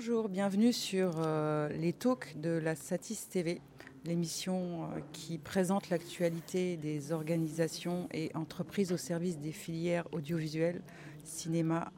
[0.00, 3.60] Bonjour, bienvenue sur euh, les talks de la Satis TV,
[4.04, 10.82] l'émission euh, qui présente l'actualité des organisations et entreprises au service des filières audiovisuelles,
[11.24, 11.90] cinéma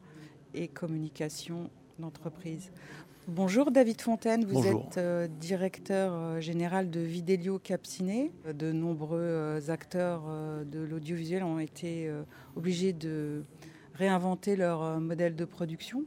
[0.55, 1.69] et communication
[1.99, 2.73] d'entreprise.
[3.29, 8.33] Bonjour David Fontaine, vous êtes euh, directeur général de Vidélio Capciné.
[8.51, 10.23] De nombreux acteurs
[10.65, 12.11] de l'audiovisuel ont été
[12.57, 13.45] obligés de
[13.93, 16.07] réinventer leur modèle de production.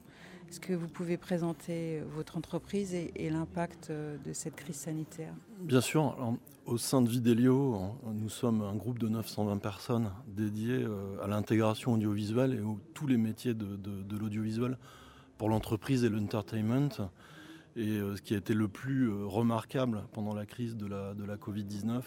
[0.54, 5.34] Est-ce que vous pouvez présenter votre entreprise et, l'impact euh, de cette crise sanitaire?
[5.62, 6.16] Bien sûr.
[6.68, 11.94] au sein de Vidélio, nous sommes un groupe de 920 personnes dédiées euh, à l'intégration
[11.94, 12.62] audiovisuelle et
[12.94, 14.78] tous les métiers de, l'audiovisuel
[15.40, 17.10] pour l'entreprise et l'entertainment.
[17.76, 21.24] Et euh, ce qui a été le plus remarquable pendant la crise de la, de
[21.26, 22.04] la Covid-19,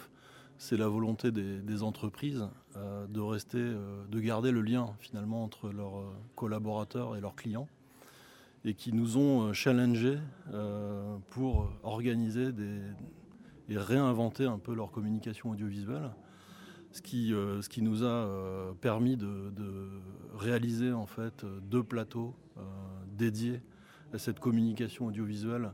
[0.57, 6.05] c'est la volonté des, entreprises de rester, de garder le lien finalement entre leurs
[6.37, 7.67] collaborateurs et leurs clients
[8.67, 10.19] et qui nous ont euh, challengés
[10.53, 12.51] euh, pour organiser
[13.69, 16.11] et réinventer un peu leur communication audiovisuelle.
[16.91, 19.53] Ce qui, euh, ce qui nous a permis de,
[20.35, 22.35] réaliser en fait deux plateaux
[23.17, 23.63] dédiés
[24.13, 25.73] à cette communication audiovisuelle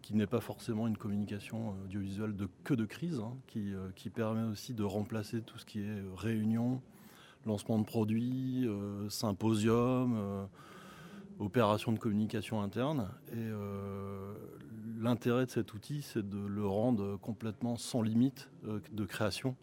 [0.00, 4.50] qui n'est pas forcément une communication audiovisuelle de, que de crise, hein, qui, qui, permet
[4.50, 6.80] aussi de remplacer tout ce qui est réunion,
[7.44, 8.66] lancement de produits,
[9.10, 10.48] symposium
[11.48, 13.08] opération de communication interne.
[13.32, 14.34] Et euh,
[15.00, 19.56] l'intérêt de cet outil, c'est de le rendre complètement sans limite euh, de création,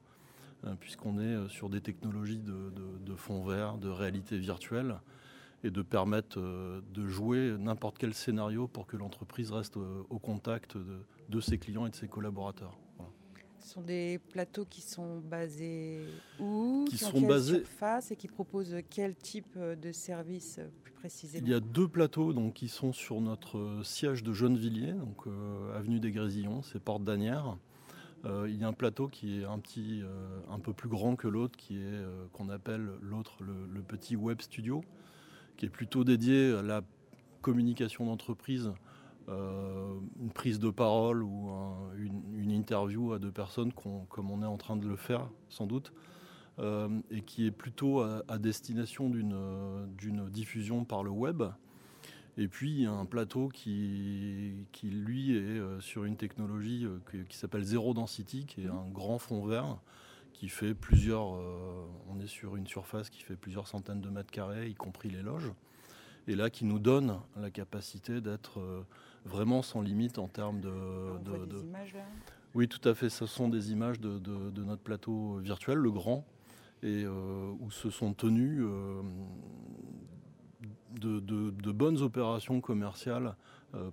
[0.64, 4.96] hein, puisqu'on est sur des technologies de, fond vert, de réalité virtuelle,
[5.64, 10.76] et de permettre euh, de jouer n'importe quel scénario pour que l'entreprise reste au contact
[11.30, 12.76] de, ses clients et de ses collaborateurs.
[13.66, 16.06] Ce sont des plateaux qui sont basés
[16.40, 21.52] où Qui, sont basés face et qui proposent quel type de service plus précisément Il
[21.52, 26.00] y a deux plateaux donc, qui sont sur notre siège de Gennevilliers, donc euh, avenue
[26.00, 27.58] des Grésillons, c'est Porte d'Anière.
[28.26, 31.16] Euh, il y a un plateau qui est un petit, euh, un peu plus grand
[31.16, 32.04] que l'autre, qui est
[32.34, 34.84] qu'on appelle l'autre le, petit web studio,
[35.58, 36.82] qui est plutôt dédié à la
[37.42, 38.72] communication d'entreprise
[39.28, 41.50] euh, une prise de parole ou
[41.98, 45.92] une, interview à deux personnes, comme on est en train de le faire sans doute,
[46.60, 51.44] euh, et qui est plutôt à, destination d'une diffusion par le web.
[52.38, 56.86] Et puis un plateau qui, qui lui est euh, sur une technologie
[57.30, 59.78] qui, s'appelle Zero Density, qui est un grand fond vert
[60.34, 61.28] qui fait plusieurs.
[61.28, 65.22] on est sur une surface qui fait plusieurs centaines de mètres carrés, y compris les
[65.22, 65.52] loges
[66.28, 68.60] et là qui nous donne la capacité d'être
[69.26, 71.46] vraiment sans limite en termes de...
[71.46, 72.06] des images là
[72.54, 73.10] Oui, tout à fait.
[73.10, 76.26] Ce sont des images de, notre plateau virtuel, le grand,
[76.84, 79.02] et euh, où se sont tenues euh,
[81.00, 83.36] de, bonnes opérations commerciales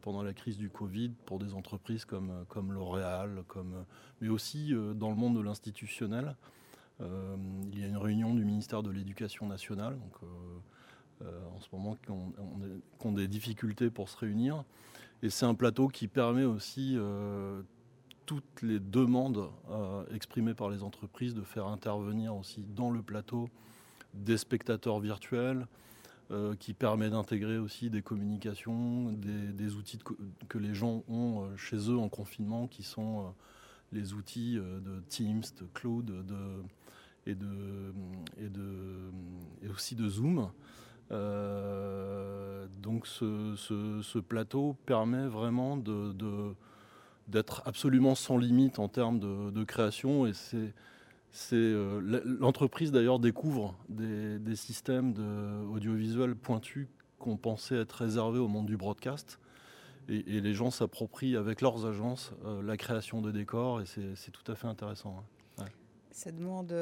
[0.00, 3.84] pendant la crise du Covid pour des entreprises comme, comme L'Oréal, comme,
[4.20, 6.36] mais aussi dans le monde de l'institutionnel.
[7.00, 10.12] il y a une réunion du ministère de l'Éducation nationale, donc
[11.24, 14.64] euh, en ce moment qui ont, des difficultés pour se réunir.
[15.22, 17.62] Et c'est un plateau qui permet aussi euh,
[18.26, 23.48] toutes les demandes euh, exprimées par les entreprises de faire intervenir aussi dans le plateau
[24.14, 25.66] des spectateurs virtuels,
[26.58, 29.98] qui permet d'intégrer aussi des communications, des, outils
[30.48, 33.34] que les gens ont chez eux en confinement, qui sont
[33.92, 36.24] les outils de Teams, de Cloud
[37.26, 37.92] et, de,
[39.62, 40.50] et aussi de Zoom.
[41.12, 45.76] Euh, donc ce, plateau permet vraiment
[47.28, 50.32] d'être absolument sans limite en termes de, création et
[51.52, 55.14] euh, l'entreprise d'ailleurs découvre des, systèmes
[55.72, 59.38] audiovisuels pointus qu'on pensait être réservés au monde du broadcast
[60.08, 64.50] et, les gens s'approprient avec leurs agences euh, la création de décors et c'est tout
[64.50, 65.22] à fait intéressant.
[65.58, 65.64] Hein.
[66.10, 66.74] Ça demande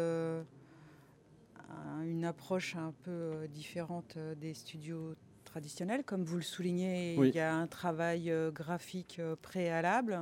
[2.05, 5.15] une approche un peu euh, différente euh, des studios
[5.45, 6.05] traditionnels.
[6.05, 10.19] Comme vous le soulignez, il y a un travail euh, graphique préalable.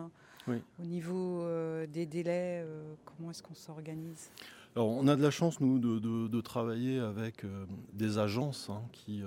[0.80, 1.44] Au niveau
[1.92, 2.64] des délais,
[3.04, 4.30] comment est-ce qu'on s'organise?
[4.74, 7.44] Alors, on a de la chance, nous, de, travailler avec
[7.92, 9.22] des agences hein, qui,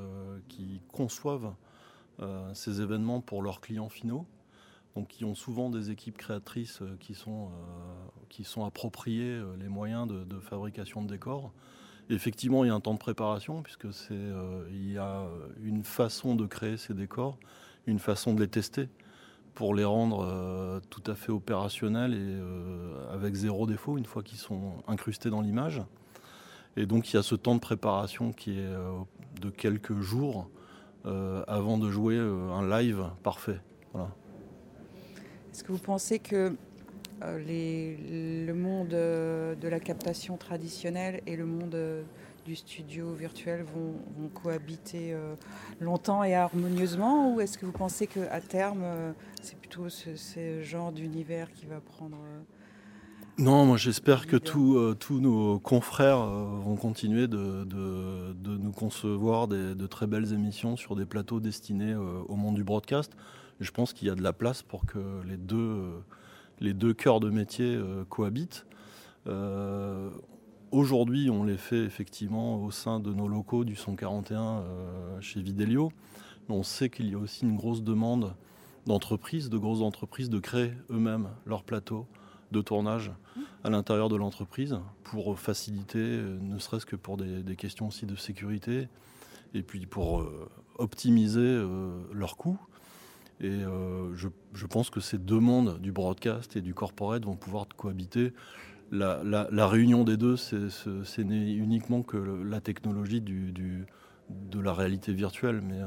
[0.48, 1.54] qui, conçoivent
[2.56, 4.26] ces événements pour leurs clients finaux.
[4.96, 7.52] Donc, qui ont souvent des équipes créatrices qui sont,
[8.28, 11.54] qui sont appropriées les moyens de, de fabrication de décors.
[12.12, 15.24] Effectivement, il y a un temps de préparation, puisque euh, il y a
[15.64, 17.38] une façon de créer ces décors,
[17.88, 18.90] une façon de les tester
[19.54, 24.24] pour les rendre euh, tout à fait opérationnels et euh, avec zéro défaut une fois
[24.24, 25.82] qu'ils sont incrustés dans l'image.
[26.76, 28.74] Et donc il y a ce temps de préparation qui est
[29.42, 30.50] de quelques jours
[31.04, 33.60] avant de jouer un live parfait.
[35.52, 36.56] Est-ce que vous pensez que
[37.22, 41.78] le monde de la captation traditionnelle et le monde
[42.46, 45.16] du studio virtuel vont, cohabiter
[45.80, 48.84] longtemps et harmonieusement Ou est-ce que vous pensez qu'à terme,
[49.42, 52.18] c'est plutôt ce, genre d'univers qui va prendre...
[53.38, 57.66] Non, moi j'espère que tous nos confrères vont continuer de,
[58.44, 63.14] nous concevoir de très belles émissions sur des plateaux destinés au monde du broadcast.
[63.60, 66.04] je pense qu'il y a de la place pour que les deux,
[66.62, 67.78] les deux cœurs de métier
[68.10, 68.66] cohabitent.
[70.72, 74.64] Aujourd'hui, on les fait effectivement au sein de nos locaux du 141
[75.20, 75.92] chez Videlio.
[76.50, 78.36] On sait qu'il y a aussi une grosse demande
[78.86, 82.08] d'entreprises, de grosses entreprises, de créer eux-mêmes leur plateau
[82.52, 83.12] de tournage
[83.64, 88.16] à l'intérieur de l'entreprise pour faciliter, euh, ne serait-ce que pour des, questions aussi de
[88.16, 88.90] sécurité,
[89.54, 92.60] et puis pour euh, optimiser euh, leurs coûts.
[93.42, 93.62] Et
[94.14, 98.34] je, pense que ces deux mondes, du broadcast et du corporate, vont pouvoir cohabiter.
[98.92, 105.80] La, réunion des deux, c'est n'est uniquement que la technologie de la réalité virtuelle, mais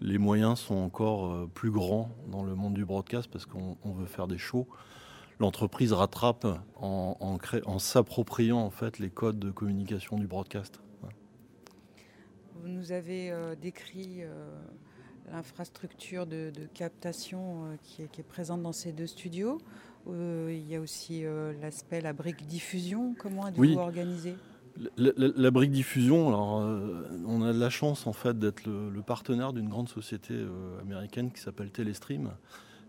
[0.00, 4.28] les moyens sont encore plus grands dans le monde du broadcast parce qu'on veut faire
[4.28, 4.68] des shows
[5.40, 6.46] l'entreprise rattrape
[6.76, 10.80] en, s'appropriant en fait les codes de communication du broadcast.
[12.54, 14.60] Vous nous avez euh, décrit euh,
[15.32, 19.58] l'infrastructure de, captation euh, qui, est, présente dans ces deux studios.
[20.06, 21.24] il y a aussi
[21.60, 23.14] l'aspect, la brique diffusion.
[23.18, 23.76] Comment êtes-vous oui.
[23.76, 24.34] organisé?
[24.96, 26.64] La, brique diffusion, alors,
[27.26, 30.34] on a de la chance en fait d'être le, le partenaire d'une grande société
[30.80, 32.30] américaine qui s'appelle Telestream,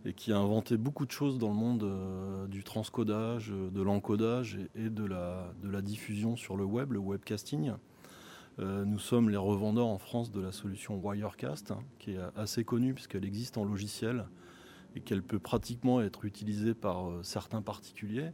[0.05, 3.81] et qui a inventé beaucoup de choses dans le monde euh, du transcodage, euh, de
[3.81, 7.73] l'encodage et, de, la, de, la, diffusion sur le web, le webcasting.
[8.61, 12.63] Euh, nous sommes les revendeurs en France de la solution Wirecast, hein, qui est assez
[12.63, 14.25] connue puisqu'elle existe en logiciel
[14.95, 18.31] et qu'elle peut pratiquement être utilisée par certains particuliers.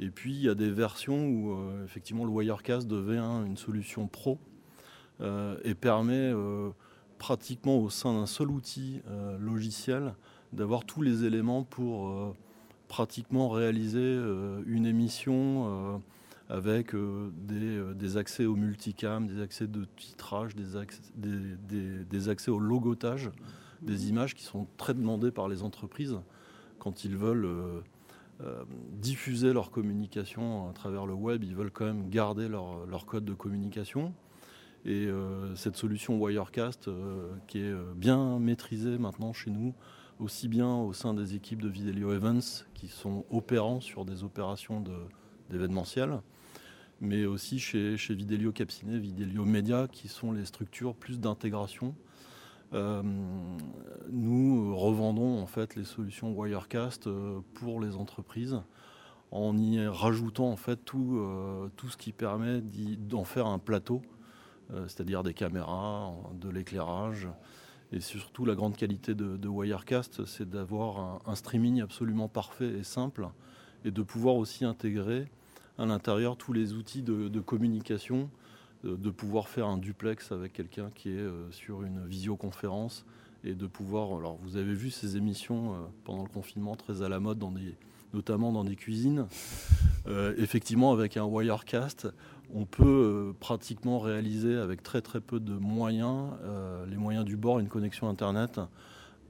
[0.00, 4.38] Et puis il y a des versions où effectivement le Wirecast devient une solution pro
[5.20, 6.32] et permet
[7.18, 9.00] pratiquement au sein d'un seul outil
[9.38, 10.14] logiciel
[10.52, 12.34] d'avoir tous les éléments pour euh,
[12.88, 15.98] pratiquement réaliser euh, une émission euh,
[16.52, 23.30] avec des, accès au multicam, des accès de titrage, des accès, des, accès au logotage,
[23.80, 26.18] des images qui sont très demandées par les entreprises
[26.78, 27.48] quand ils veulent
[29.00, 33.24] diffuser leur communication à travers le web, ils veulent quand même garder leur, leur code
[33.24, 34.12] de communication.
[34.84, 35.08] Et
[35.54, 36.90] cette solution Wirecast,
[37.46, 39.72] qui est bien maîtrisée maintenant chez nous,
[40.18, 44.84] aussi bien au sein des équipes de Videlio Events qui sont opérants sur des opérations
[45.48, 46.20] d'événementiel,
[47.02, 51.94] mais aussi chez, chez Videlio Capciné, Videlio Media qui sont les structures plus d'intégration.
[52.72, 53.02] Euh,
[54.10, 58.62] nous revendons en fait les solutions Wirecast euh, pour les entreprises
[59.30, 64.00] en y rajoutant en fait tout, euh, tout ce qui permet d'en faire un plateau,
[64.86, 67.28] c'est-à-dire des caméras, de l'éclairage,
[67.92, 73.28] et surtout, la grande qualité de, Wirecast, c'est d'avoir un, streaming absolument parfait et simple,
[73.84, 75.30] et de pouvoir aussi intégrer
[75.78, 78.28] à l'intérieur tous les outils de, communication,
[78.84, 83.04] de, pouvoir faire un duplex avec quelqu'un qui est euh, sur une visioconférence,
[83.44, 84.16] et de pouvoir.
[84.16, 87.50] Alors, vous avez vu ces émissions euh, pendant le confinement très à la mode, dans
[87.50, 87.74] des,
[88.14, 89.26] notamment dans des cuisines.
[90.06, 92.08] Euh, effectivement, avec un Wirecast,
[92.54, 96.32] on peut pratiquement réaliser avec très très peu de moyens,
[96.86, 98.60] les moyens du bord, une connexion Internet,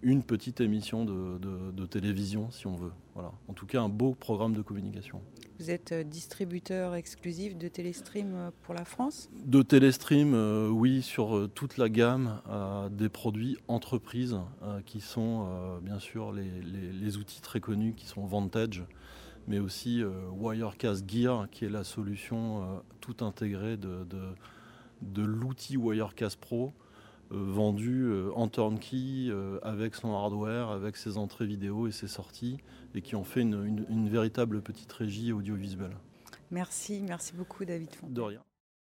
[0.02, 2.92] une petite émission de, télévision si on veut.
[3.14, 3.32] Voilà.
[3.48, 5.20] En tout cas, un beau programme de communication.
[5.62, 10.34] Vous êtes euh, distributeur exclusif de Téléstream pour la France De Téléstream,
[10.70, 12.42] oui, sur toute la gamme
[12.90, 14.40] des produits entreprises
[14.86, 18.84] qui sont bien sûr les, outils très connus qui sont Vantage
[19.48, 26.38] mais aussi euh, Wirecast Gear, qui est la solution euh, tout intégrée de, l'outil Wirecast
[26.38, 26.70] Pro, euh,
[27.32, 29.30] vendu en turnkey
[29.62, 32.58] avec son hardware, avec ses entrées vidéo et ses sorties,
[32.94, 35.96] et qui ont fait une, une véritable petite régie audiovisuelle.
[36.50, 38.08] Merci, merci beaucoup David Font.
[38.08, 38.40] De rien.